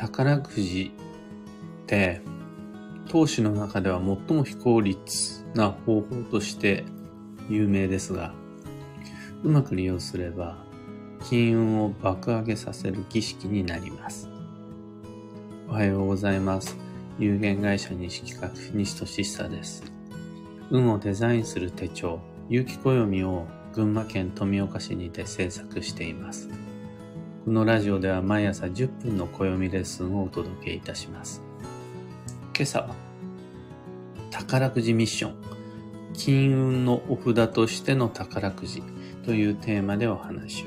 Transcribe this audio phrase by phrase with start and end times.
[0.00, 0.92] 宝くじ
[1.82, 2.22] って
[3.10, 6.84] 投資の中では最も非効率な方法として
[7.50, 8.32] 有名ですが、
[9.42, 10.56] うまく利用すれば
[11.24, 14.30] 金運を爆上げさせる儀式になります。
[15.68, 16.78] おはようございます。
[17.18, 19.84] 有限会社西企画西俊久です。
[20.70, 26.48] 運をデザインする手帳、有機暦を群馬県富岡市にて制作しています。
[27.42, 31.42] このラジオでは毎朝10分の暦レッスンをお届けいたします。
[32.54, 32.94] 今朝は、
[34.30, 35.34] 宝くじミッション、
[36.12, 38.82] 金運のお札としての宝くじ
[39.24, 40.66] というテーマでお話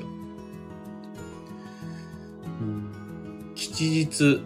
[3.54, 4.42] 吉日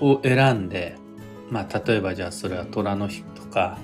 [0.00, 0.96] を選んで、
[1.50, 3.76] まあ、例えばじゃあそれは虎の日とか、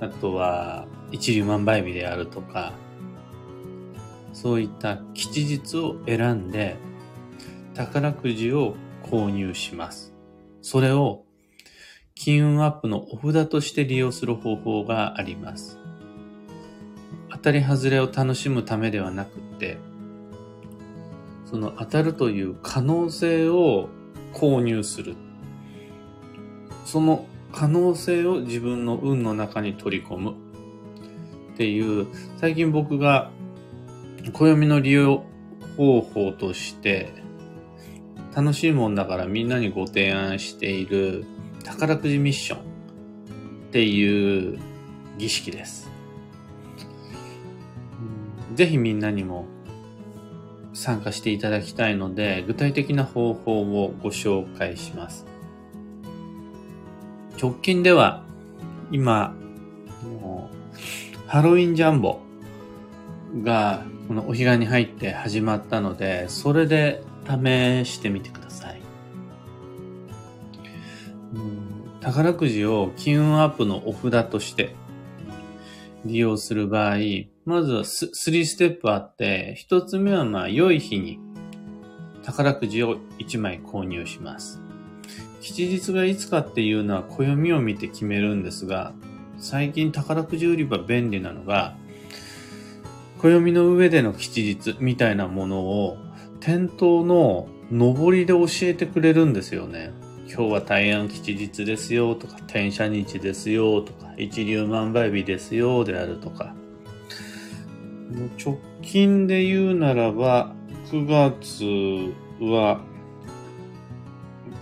[0.00, 2.74] あとは一粒万倍日であるとか、
[4.36, 6.76] そういった吉日を選んで、
[7.72, 10.12] 宝くじを購入します。
[10.60, 11.24] それを
[12.14, 15.78] 金運アップのお札として利用する方法があります。
[17.30, 19.78] 当たり外れを楽しむためではなくて、
[21.46, 23.88] その当たるという可能性を
[24.34, 25.16] 購入する。
[26.84, 30.34] その可能性を自分の運の中に取り込む
[31.54, 32.06] っていう、
[32.36, 33.30] 最近僕が
[34.32, 35.24] 暦の利用
[35.76, 37.12] 方法として、
[38.34, 41.24] 楽しいもんだからみんなにご提案している
[41.64, 42.62] 宝くじミッションっ
[43.70, 44.58] ていう
[45.18, 45.90] 儀式です。
[48.54, 49.46] ぜひみんなにも
[50.72, 55.26] 参加していただきたいので、具体的な方法をご紹介します。
[57.40, 58.22] 直近では、
[58.90, 59.34] 今、
[61.26, 62.20] ハロウィンジャンボ
[63.42, 68.80] がこのお彼岸に入って始まったので、それで試してみてください。
[72.00, 74.76] 宝くじを金運アップのお札として
[76.04, 76.98] 利用する場合、
[77.44, 81.18] まずは3ステップあって、1つ目はまあ良い日に
[82.22, 84.60] 宝くじを1枚購入します。
[85.40, 88.94] 吉日がいつかっていうのは暦を見て決めるんですが、
[89.38, 91.76] 最近宝くじ売り場便利なのが、
[93.18, 95.98] 暦の上での吉日みたいなものを
[96.40, 99.92] 店頭の上りで教えてくれるんですよね。
[100.28, 106.54] 今日は大安吉日ですよとか、転写日ですよとか、一粒万倍日ですよであるとか。
[108.38, 110.52] 直近で言うならば、
[110.90, 112.12] 9月
[112.44, 112.80] は、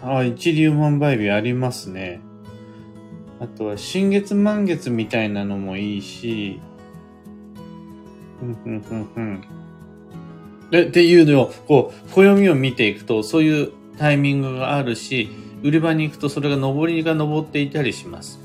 [0.02, 2.20] あ、一粒万倍日ありますね。
[3.40, 6.60] あとは、新月満月みたいなのもいいし、
[8.44, 9.44] ふんふんふんふん。
[10.70, 15.28] で、っていうのを、こう、暦を見ていくと、そういうタイミングがあるし、
[15.62, 18.38] 売り場に行くとそれが上りが上っていたりします。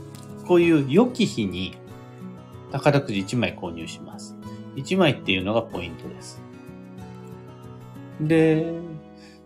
[0.47, 1.75] こういう良き日に
[2.71, 4.35] 宝くじ1枚購入します。
[4.77, 6.41] 1枚っていうのがポイントです。
[8.21, 8.73] で、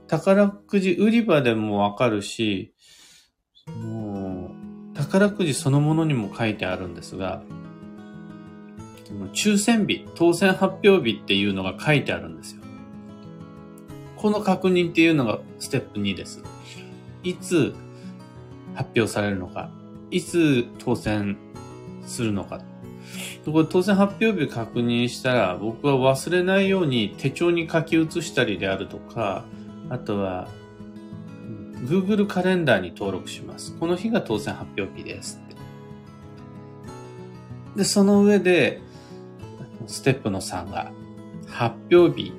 [0.07, 2.73] 宝くじ売り場でもわかるし、
[3.81, 4.51] も
[4.93, 7.41] う、宝くじそのものにも書いてあるんですが、
[9.33, 12.61] 抽選日、当選発表日っていうのが書いてあるんですよ。
[14.17, 16.41] この確認っていうのがステップ2です。
[17.23, 17.75] いつ
[18.75, 19.69] 発表されるのか、
[20.11, 21.37] いつ当選
[22.05, 22.61] するのか。
[23.45, 29.43] これ当選発表日確認したら、僕は忘れないように手帳に書き写したりであるとか、
[29.89, 30.47] あとは、
[31.85, 33.75] Google カレンダーに登録します。
[33.77, 35.41] この日が当選発表日です。
[37.75, 38.81] で、その上で、
[39.87, 40.91] ステップの3が、
[41.47, 42.33] 発表日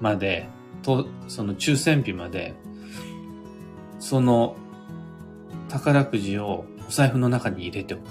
[0.00, 0.48] まで、
[0.82, 2.54] と、その抽選日まで、
[3.98, 4.56] その
[5.68, 8.02] 宝くじをお財布の中に入れておく。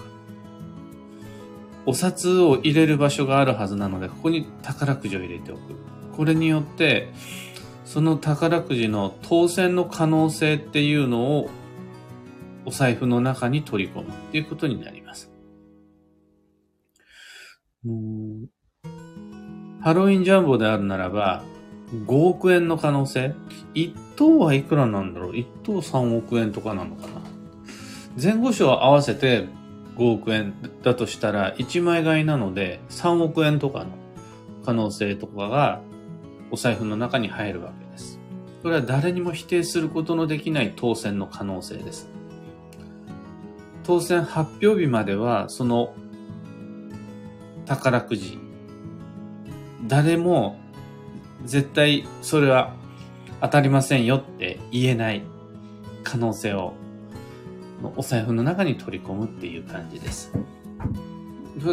[1.86, 5.62] お札を入れる場所があるはずなので、ここに宝くじを入れておく。
[6.16, 7.12] これによって、
[7.86, 11.50] その宝くじの当選の可能性っていうのを
[12.66, 15.32] お財布の中に取り込むっていうことになります。
[19.82, 21.44] ハロウィンジャンボであるならば、
[22.06, 23.34] 5億円の可能性
[23.74, 27.22] ?1 等はいくらなんだろう ?1 等3億円とかなのかな？
[28.22, 29.48] 前後賞合わせて
[29.98, 30.54] 5億円
[30.84, 33.92] だとしたら1枚買いなので3億円とかの
[34.66, 35.82] 可能性とかが
[36.52, 38.20] お財布の中に入るわけです。
[38.62, 42.10] これは誰にも否定することのできない当選の可能性です。
[43.84, 45.94] 当選発表日まではその
[47.66, 48.38] 宝くじ
[49.88, 50.60] 誰も
[51.46, 52.74] 絶対それは
[53.42, 55.24] 当たりませんよって言えない。
[56.04, 56.74] 可能性を
[57.96, 60.34] お財布の中に取り込むっていう感じです。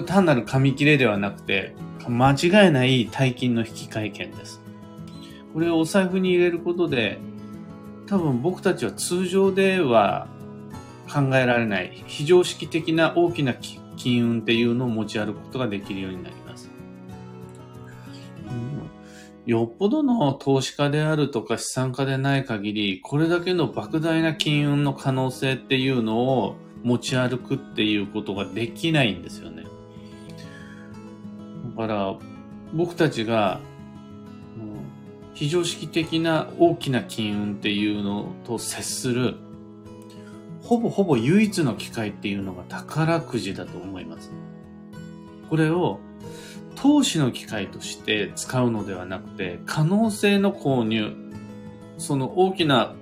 [0.07, 1.75] 単なる紙切れではなくて、
[2.09, 4.61] 間違いない大金の引換券です。
[5.55, 7.19] これをお財布に入れることで、
[8.07, 10.29] 多分僕たちは通常では
[11.13, 13.55] 考えられない非常識的な大きな
[13.97, 16.46] 金運っていうのを持ち歩くことができるようになります。
[19.47, 29.65] よっぽどの投資家であるとか資産家でない限り、これだけの莫大な金運の可能性っていうのを持ち歩くっていうことができないんですよね。
[31.77, 32.17] だから、
[32.75, 33.61] 僕たちが、
[35.35, 39.37] 非常識的な大きな金運っていうのと接する、
[40.63, 44.33] ほぼほぼ唯一の機会っていうのが宝くじだと思います。
[45.49, 46.01] これを
[46.75, 51.15] 投資の機会として使うのではなくて、可能性の購入、
[51.99, 52.95] その大きな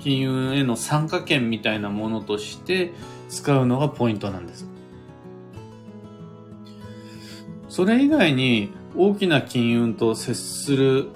[0.00, 2.92] 金融への参加権みたいなものとして
[3.28, 4.68] 使うのがポイントなんです。
[7.68, 11.08] それ以外に大きな金融と接する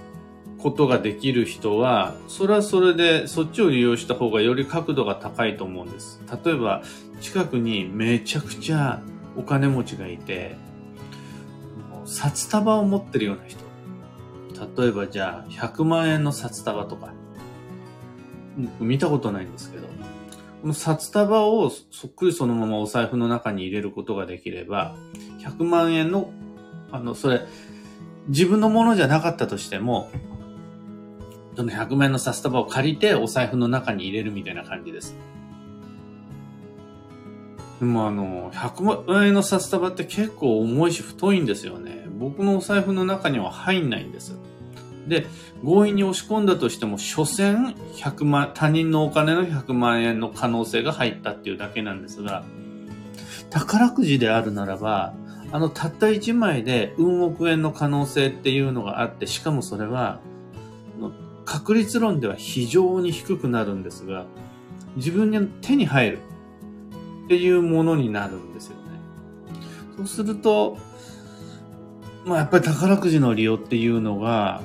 [0.59, 6.21] ことができる人は、それはそれでそっちを利用した方がより角度が高いと思うんです。
[6.45, 6.83] 例えば、
[7.21, 9.03] 近くにめちゃくちゃ
[9.37, 10.57] お金持ちがいて、
[12.07, 13.67] 札束を持ってるような人。
[14.81, 17.13] 例えばじゃあ、100万円の札束とか。
[18.81, 19.87] 見たことないんですけど、
[20.63, 24.97] この札束をそっくりそのままお財布の中に入れることができれば、
[25.41, 26.33] 100万円の、
[26.91, 27.43] あの、それ、
[28.29, 30.11] 自分のものじゃなかったとしても、
[31.55, 35.17] その100万円の札束を借りてお財布の中に入れるみたいな感じです。
[37.81, 42.07] でもあの、100万円の札束って結構重いし太いんですよね。
[42.19, 44.37] 僕のお財布の中には入んないんです。
[45.07, 45.27] で、
[45.63, 52.45] 強引に押し込んだとしても、所詮100万、他人のお金の100万円の可能性が入ったっていうだけなんですが、
[53.51, 55.15] 宝くじであるならば、
[55.53, 60.21] あの、たった1枚で運億円の可能性っていうのがあって、しかもそれは、
[61.45, 64.27] 確率論では非常に低くなるんですが、
[64.97, 66.19] 自分に手に入る。
[67.27, 68.83] っていうものになるんですよね。
[69.97, 70.79] そうすると、
[72.25, 74.63] まあやっぱり宝くじの利用っていうのが、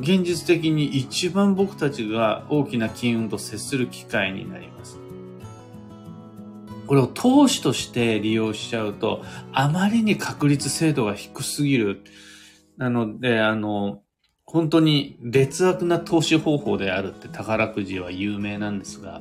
[0.00, 4.98] 現実的に一番僕たちが大きな金運と接する機会になります。
[6.88, 9.22] これを投資として利用しちゃうと、
[9.52, 12.02] あまりに確率精度が低すぎる。
[12.78, 14.02] なので、あの、
[14.44, 19.20] 本当に劣悪な投資方法であるって宝くじは有名なんですが、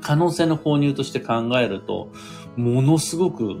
[0.00, 2.12] 可能性の購入として考えると、
[2.56, 3.56] ものすごく、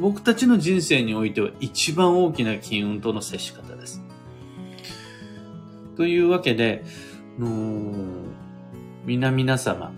[0.00, 4.02] 僕たちの人生においては一番大きな金運との接し方です。
[5.96, 6.84] というわけで、
[9.04, 9.92] 皆々様、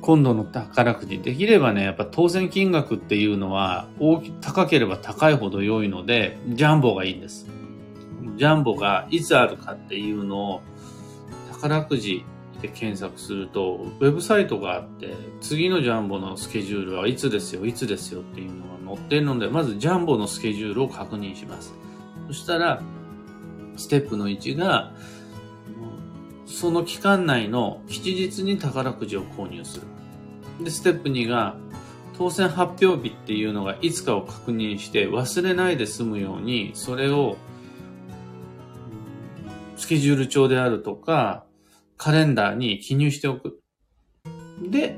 [0.00, 7.48] 今度の宝くじ、できればね、やっぱ当選金額っていうのは大き、高ければ高いほど良いので、ジャンボがいいんです。
[8.36, 10.60] ジャンボがいつあるかっていうのを、
[11.50, 12.24] 宝くじ
[12.64, 21.74] で検索すると、ウェブサイトがあって、次のジャンボのスケジュールはいつですよ、いつですよっていうのが載ってるので、まずジャンボのスケジュールを確認します。
[22.28, 22.82] そしたら、
[23.76, 24.92] ステップの1が、
[26.46, 29.86] その期間内の吉日に宝くじを購入する。
[30.64, 31.56] で、ステップ2が、
[32.16, 37.36] 当選発表日っていうのがいつかを確認して忘れないで済むように、それを
[39.76, 41.44] スケジュール帳であるとか、
[41.96, 43.60] カレンダーに記入しておく。
[44.70, 44.96] で、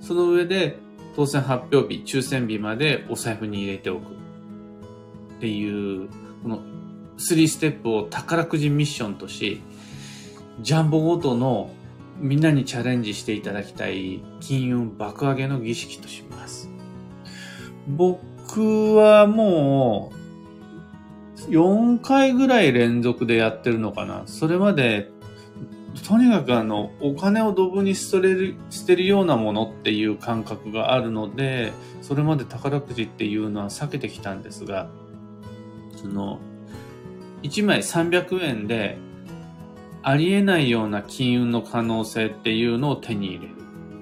[0.00, 0.78] その上で
[1.14, 4.12] 当選発表日、抽選日までお財布に入れておく。
[5.36, 6.08] っていう、
[6.42, 6.60] この
[7.18, 9.60] 3ステップを宝くじミッションとし、
[10.60, 11.70] ジャンボごとの
[12.18, 16.70] みんなにチャレンジしていただきたい金運爆上げの儀式とします。
[17.88, 20.12] 僕はも
[21.48, 24.22] う4回ぐらい連続でやってるのかな。
[24.26, 25.10] それまで
[26.06, 34.88] とにかくあの、お金をドブに捨てる、捨てるようなものっていう感覚があるので、それまで宝くじっていうのは避けてきたんですが、
[35.96, 36.40] その、
[37.42, 38.98] 1枚300円で、
[40.02, 43.54] ありえないような金運の可能性っていうのを手に入れる。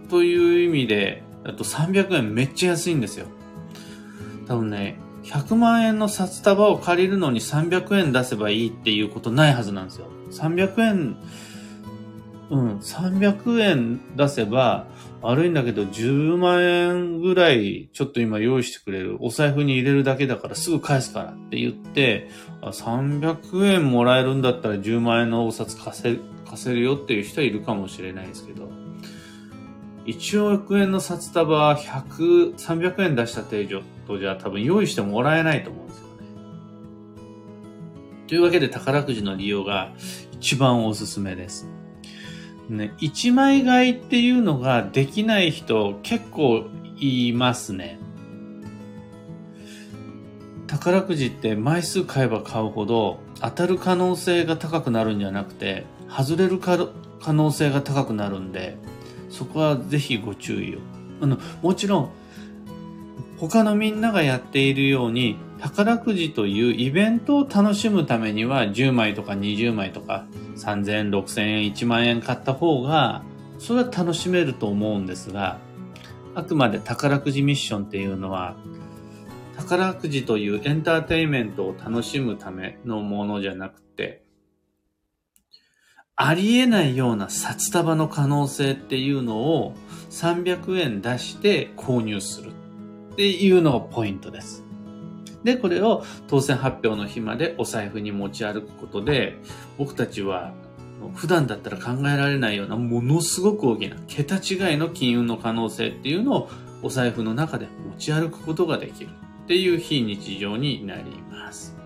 [0.08, 3.26] という意味で、あと300円めっちゃ安いんですよ。
[4.48, 10.06] 多分ね、100万円の札束を借りるのに300円出せばいいっていうことないはずなんですよ。
[10.30, 11.16] 300円
[12.50, 14.86] うん、300円出せば、
[15.22, 19.18] 悪いんだけど10万円ぐらいちょっと今用意してくれる。
[19.20, 22.28] お財布に入れるだけだからすぐ返すからって言って、
[22.62, 28.68] 300円もらえるんだったら10万円のお札貸せ貸せるよっていう人はいるかもしれないですけど、
[30.06, 33.64] 1億円の札束は100、300円出した程
[34.08, 36.10] 度じゃ多分用意してもらえないと思うんですよね。
[38.26, 39.92] というわけで宝くじの利用が
[40.32, 41.68] 一番おすすめです。
[42.70, 46.66] ね、一枚買いっていうのができない人結構
[46.98, 47.98] いますね。
[50.68, 56.88] 宝くじって枚数買えば買うほど当たる可能性が高くなるんじゃなくて外れる可
[57.32, 58.78] 能性が高くなるんで
[59.30, 60.78] そこはぜひご注意を。
[61.20, 62.10] あの、もちろん
[63.38, 70.24] 他のみんながやっているように宝くじというイベントを楽しむためには10枚とか20枚とか
[70.60, 73.22] 3000円、6000円、1万円買った方が
[73.58, 75.58] それは楽しめると思うんですが
[76.34, 78.56] あくまで宝くじミッションっていうのは
[79.56, 84.22] 宝くじというエンターテインメントを楽しむためのものじゃなくて
[86.16, 89.74] ありえないような札束の可能性っていうのを
[90.10, 92.50] 300円出して購入する
[93.12, 94.69] っていうのがポイントです。
[95.44, 99.38] で、これを当選発表の日までお財布に持ち歩くことで、
[99.78, 100.52] 僕たちは
[101.14, 106.50] 普段だったら考えられないようなものすごく大きな桁違いの金運の可能性っていうのを
[106.82, 109.10] お財布の中で持ち歩くことができる
[109.44, 111.76] っていう非日常になります。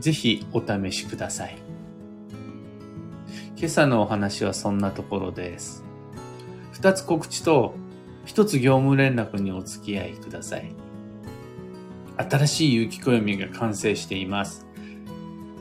[0.00, 1.56] ぜひお試しください。
[3.56, 5.82] 今朝のお話はそんなところです。
[6.72, 7.74] 二つ告知と
[8.26, 10.83] 一つ業務連絡にお付き合いください。
[12.16, 14.66] 新しい有機暦が完成しています。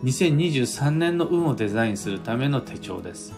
[0.04, 3.34] 2023年の運をデザインするための手帳です。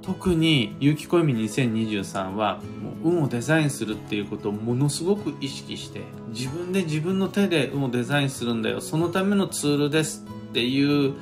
[0.00, 8.80] 特に有機暦2023はもう運をデザインするっていうことをものすごく意識して自分で自分の手で運をデザインするんだよ。
[8.80, 11.14] そのためのツールですっていう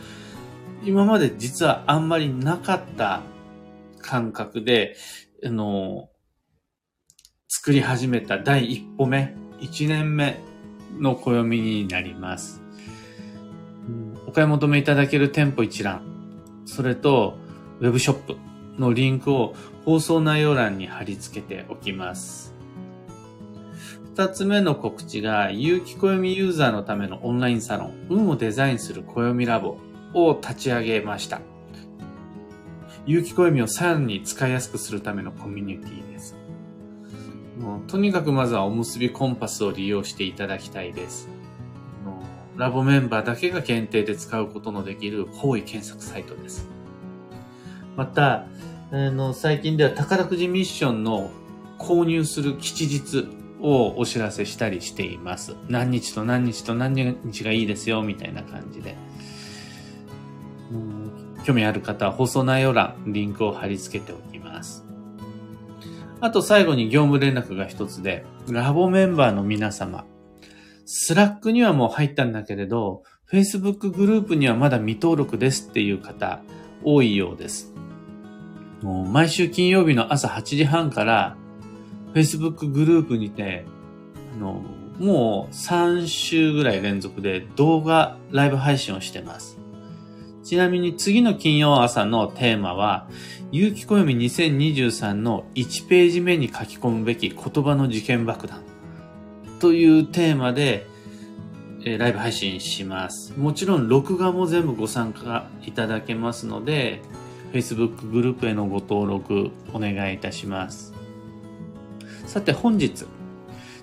[0.83, 3.23] 今まで実はあんまりなかった
[4.01, 4.97] 感覚で、
[5.45, 6.09] あの、
[7.49, 10.41] 作り始めた第一歩目、一年目
[10.99, 12.63] の暦になります。
[14.27, 16.03] お買い求めいただける店舗一覧、
[16.65, 17.39] それと
[17.81, 18.37] ウェブショップ
[18.79, 19.55] のリンクを
[19.85, 22.55] 放送内容欄に貼り付けておきます。
[24.15, 29.79] 二つ目の告知が、有機暦ユーザーのためのオンラインサロン、運をデザインする暦ラボ
[30.15, 31.41] を立ち上げました。
[33.07, 36.37] 有機暦をさらに使いやすくするためのコミュニティです。
[37.61, 41.29] もうとにかくまずはおむすびコンパスを利用していただきたいです。
[42.57, 46.69] ラボメンバーだけが限定で使うことのできる方位検索サイトです。
[47.97, 48.47] また、
[48.91, 51.31] あの、最近では宝くじミッションの
[51.79, 53.29] 購入する吉日
[53.63, 55.57] をお知らせしたりしています。
[55.69, 58.97] 何日と何日と何日がいいですよ、みたいな感じで。
[61.45, 64.40] 興味ある方は放送内容欄、リンクを貼り付けておきます。
[66.21, 70.05] あと最後に業務連絡が一つで、ラボメンバーの皆様、
[70.85, 76.41] Slack にはもう入ったんだけれど、Facebook グループにはまだ未登録ですっていう方、
[76.83, 77.73] 多いようです。
[78.83, 81.37] もう毎週金曜日の朝8時半から、
[82.13, 83.65] Facebook グループにて、
[84.37, 84.63] あの、
[84.99, 89.59] もう3週ぐらい連続で動画ライブ配信をしてます。
[90.43, 93.09] ちなみに次の金曜朝のテーマは、
[93.53, 98.63] 有機暦2023の1ページ目に書き込むべき言葉の事件爆弾
[99.59, 100.87] というテーマで、
[101.81, 103.37] えーライブ配信します。
[103.37, 107.03] もちろん録画も全部ご参加いただけますので、
[107.53, 110.95] Facebook グループへのご登録お願いいたします。
[112.27, 113.05] さて本日、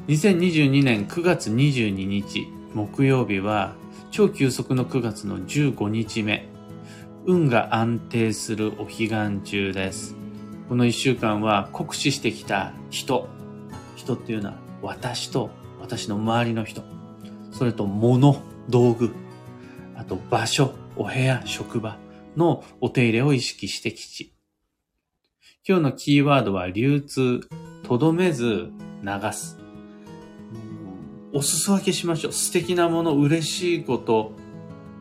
[0.08, 3.76] 2022年9月22日木曜日は
[4.12, 6.48] 超急速の9月の15日目
[7.30, 10.16] 運が安定するお彼岸中です。
[10.70, 13.28] この1週間は酷使してきた人
[13.98, 15.50] 人っていうのは私と
[15.82, 16.84] 私の周りの人。
[17.52, 19.14] それと物道具。
[19.98, 21.98] あと場所お部屋職場
[22.38, 24.34] のお手入れを意識してきち。
[25.68, 27.42] 今日のキーワードは流通
[27.84, 28.70] とどめず
[29.04, 29.60] 流す。
[31.34, 32.32] お裾分けしましょう。
[32.32, 34.32] 素敵なもの、嬉しいこと、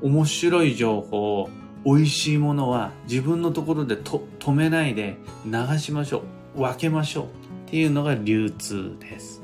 [0.02, 1.48] 面白い情報、
[1.86, 6.24] 美味しいものは自分のところでと止めないで流しましょ
[6.56, 6.62] う。
[6.62, 7.24] 分けましょう。
[7.68, 9.40] っていうのが流通です。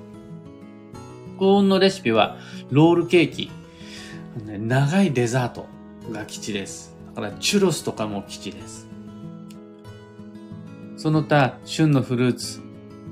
[1.39, 2.37] 高温のレシピは
[2.71, 3.51] ロールケーキ。
[4.45, 5.67] 長いデザート
[6.11, 6.97] が基地です。
[7.15, 8.89] だからチュロスとかも基地です。
[10.97, 12.61] その他、旬のフルーツ、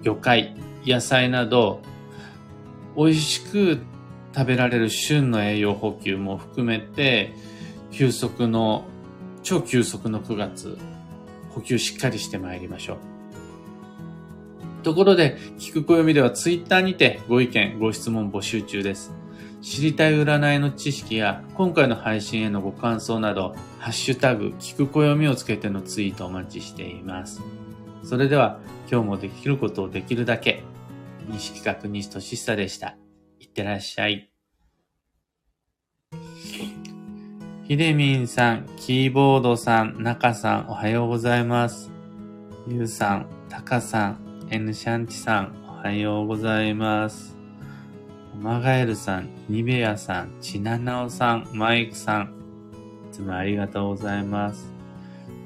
[0.02, 1.82] 魚介、野菜など、
[2.96, 3.78] 美味しく
[4.34, 7.32] 食べられる旬の栄養補給も含めて、
[7.92, 8.84] 休息の、
[9.42, 10.78] 超休息の9月、
[11.50, 12.98] 補給しっかりしてまいりましょう。
[14.82, 19.12] ところで、聞く暦ではツイッターにてご意見、ご質問募集中です。
[19.60, 27.42] 知りたい占いの知識や、今回の配信へのご感想など、ハッシュタグ、聞く暦をつけてのツイートお待ちしています。
[28.02, 28.58] それでは、
[28.90, 30.62] 今日もできることをできるだけ、
[31.28, 32.96] 西企画西俊久でした。
[33.38, 34.29] いってらっしゃい。
[37.70, 41.88] ひでみんさん、キーボードさん、中さん、おはようございます。
[42.66, 47.36] ゆうさん、たかさん、エヌシャンチさん、おはようございます。
[48.42, 52.34] マガエルさん、ニベアさん、チナナオさん、マイクさん、
[53.08, 54.72] いつもありがとうございます。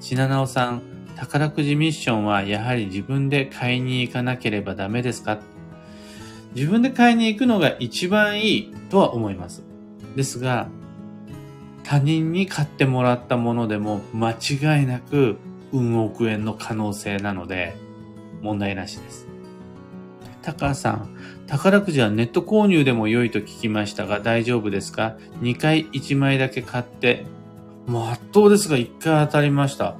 [0.00, 0.82] チナナオさん、
[1.16, 5.40] 宝くじミッションはやはり自分で買いに行かなければダメですか？
[6.54, 9.62] 自分で買いに行くのが一番いいとは思います。
[10.16, 10.68] ですが、
[11.84, 15.36] 他人に買ってもらったものでも間違いなく
[15.72, 17.76] 運億円の可能性なので
[18.42, 19.28] 問題なしです。
[20.42, 27.24] 高さん、宝くじはネット購入でも良いと聞きましたが大丈夫ですか ?2 回1枚だけ買って、
[27.86, 29.96] まっとうですが1回当たりました。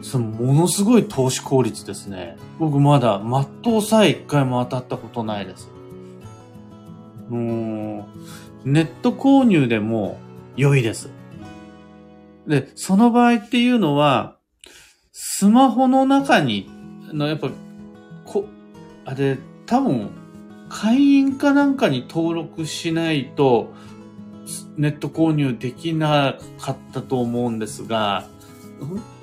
[0.00, 2.36] そのものすごい投資効率ですね。
[2.58, 5.70] 僕まだまっとうさえ1回も当たったことないです。
[7.28, 8.08] も
[8.64, 10.18] う、ネット購入でも
[10.56, 11.10] 良いです。
[12.46, 14.36] で、その場合っていうのは、
[15.12, 16.68] スマホの中に、
[17.12, 17.50] のやっぱ、
[18.24, 18.46] こ、
[19.04, 20.10] あれ、多分、
[20.68, 23.72] 会員かなんかに登録しないと、
[24.76, 28.26] ネット購入できなかったと思うんですが、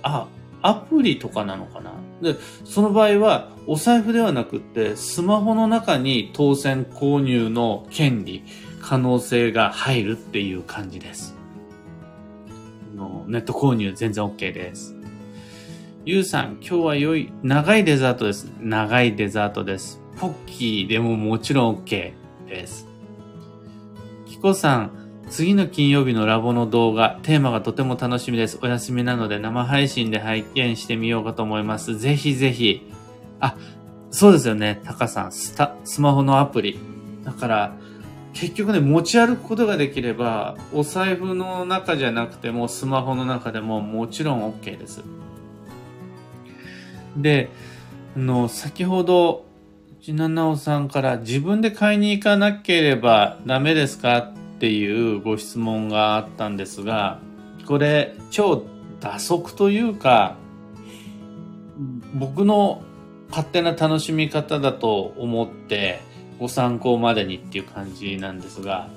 [0.02, 0.28] あ、
[0.62, 1.92] アプリとかなのかな？
[2.22, 8.44] で、その場合は、お財布ではなくって、スマホの中に当選購入の権利、
[8.82, 11.36] 可能性が入るっていう感じです。
[13.28, 14.96] ネット購入全然 OK です。
[16.04, 18.52] ゆうさん、今日は良い、長いデザートです。
[18.60, 20.02] 長いデザートです。
[20.18, 22.14] ポッキーでももちろん OK
[22.48, 22.88] です。
[24.26, 24.92] キコさん、
[25.30, 28.60] 次の金曜日のラボの動画、テーマがとても楽しみです。
[28.62, 31.98] お休みなので生配信で拝見してみようかと思います。
[31.98, 32.92] ぜひぜひ。
[33.40, 33.56] あ、
[34.10, 34.82] そうですよね。
[34.84, 36.78] タカさん、スタ、スマホのアプリ。
[37.24, 37.78] だから、
[38.34, 45.04] 結局ね、持ち歩くことができれば、お財布の中じゃなくても、スマホの中でももちろん OK です。
[47.18, 47.50] で、
[48.16, 49.46] あの、先ほど、
[50.02, 57.20] ちななおさんから自分で買いに行かなければダメですかっていうご質問があったんですが、
[57.68, 58.64] これ、超
[59.00, 60.36] 打足というか、
[62.14, 62.82] 僕の
[63.30, 66.02] 勝手な楽しみ方だと思って、
[66.42, 68.90] ご参考までにっていう感じなんですが、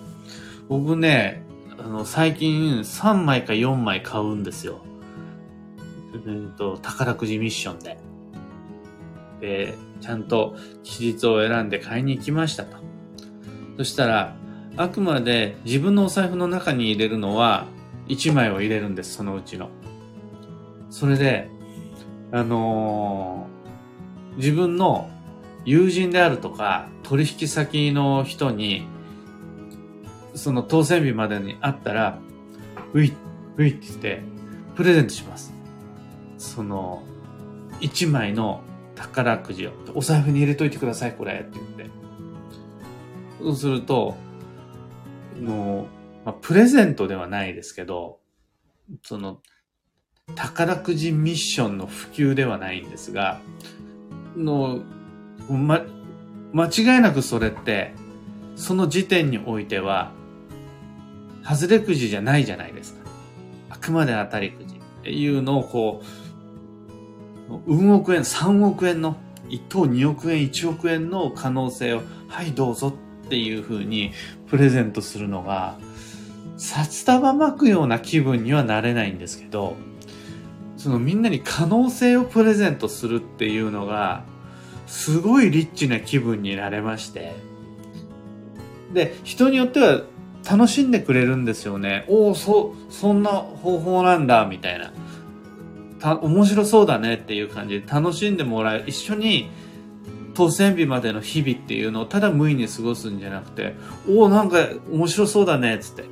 [0.66, 1.42] 僕ね、
[1.78, 4.80] あの、最近3枚か4枚買うんですよ。
[6.26, 7.98] えっと、宝くじミッションで。
[9.42, 12.78] で、ちゃんと期日を選んで買いに行きましたと。
[13.76, 14.34] そしたら、
[14.78, 17.66] あくまで自分のお財布の中に入れるのは
[18.08, 19.68] 1枚を入れるんです、そのうちの。
[20.88, 21.50] それで、
[22.32, 25.10] あのー、自分の
[25.64, 28.86] 友人であるとか、取引先の人に、
[30.34, 32.18] その当選日までにあったら、
[32.92, 33.12] うい、
[33.56, 34.22] ういって言って、
[34.74, 35.54] プレゼントします。
[36.38, 37.02] その、
[37.80, 38.62] 一枚の
[38.94, 41.90] 宝くじを、お財布に入れといてください、これ、って言って。
[43.40, 44.16] そうすると、
[45.40, 45.88] も
[46.22, 48.20] う、まあ、プレゼントではないですけど、
[49.02, 49.40] その、
[50.34, 53.40] 宝くじミッションの普及ではないんですが、
[54.36, 54.82] の、
[55.48, 55.82] ま、
[56.52, 57.94] 間違いなくそれって、
[58.56, 60.12] その時点においては、
[61.44, 63.00] 外れくじじゃないじゃないですか。
[63.70, 66.14] あくまで当たりくじっていうのをこう、
[67.66, 69.16] 運億円、3億円の、
[69.48, 72.88] 1等2億円、1億円の可能性を、はいどうぞ
[73.24, 74.12] っていう風に
[74.48, 75.76] プレゼントするのが、
[76.56, 79.76] 札束巻くような気分にはなれないんですけど、
[80.76, 84.24] そのみんなに可能性をプレゼントするっていうのが、
[84.86, 87.34] すごいリッチな気分になれまして。
[88.92, 90.02] で、人によっては
[90.48, 92.04] 楽しんでくれるんですよね。
[92.08, 94.92] おお、そ、そんな方法なんだ、みたいな。
[95.98, 99.48] た、面白そうだねっていう感じで楽しんでもらえ、一緒に
[100.34, 103.74] 当選日までの日々っていうのをただ無意に過ごすんじゃなくて、
[104.08, 106.04] おお、なんか面白そうだね、つって。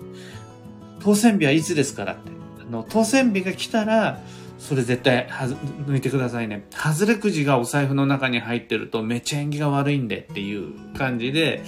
[1.01, 2.31] 当選日はいつですからって。
[2.67, 4.21] あの、当選日が来たら、
[4.63, 5.49] それ絶対は
[5.89, 6.65] 抜いてくださいね。
[6.71, 11.65] 外れくじがお財布の中に入ってるとめっちゃ縁起が悪いんでっていう感じで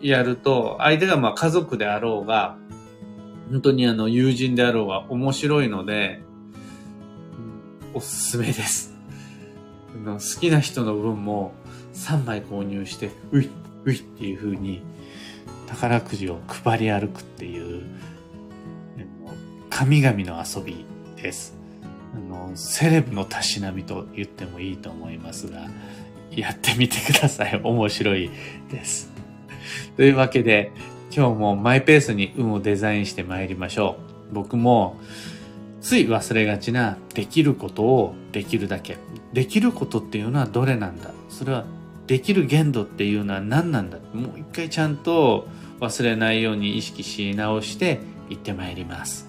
[0.00, 2.56] やると、相手がまあ家族であろうが、
[3.50, 6.22] 本当にあの友人であろうが面白いので、
[7.92, 8.94] おすすめです。
[10.02, 11.52] 好きな人の分も
[11.92, 13.50] 3枚購入して、うい、
[13.84, 14.82] ういっていう風に
[15.66, 17.82] 宝くじを配り歩くっていう、
[19.68, 21.60] 神々の遊びです。
[22.14, 25.68] あの、セレブのたしなみと言ってもいいと思いますが、
[26.30, 27.60] やってみてください。
[27.62, 28.30] 面白い
[28.70, 29.10] です。
[29.96, 30.72] というわけで、
[31.14, 33.96] 今日もマイペースに運をデザインして参りましょ
[34.30, 34.34] う。
[34.34, 34.98] 僕も、
[35.80, 38.96] つい忘れがちな、できることをできるだけ。
[39.32, 41.10] できることっていうのはどれなんだ？
[41.28, 41.64] それは、
[42.06, 43.98] できる限度っていうのは何なんだ？
[44.14, 45.48] もう一回ちゃんと
[45.80, 49.28] 忘れないように意識し直して行ってまいります。